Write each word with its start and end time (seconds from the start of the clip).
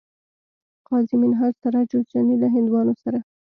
قاضي 0.87 1.15
منهاج 1.21 1.53
سراج 1.63 1.87
جوزجاني 1.93 2.35
له 2.41 2.47
هندوانو 2.55 2.93
سره 3.03 3.19